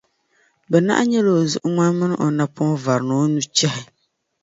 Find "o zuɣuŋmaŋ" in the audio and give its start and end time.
1.39-1.91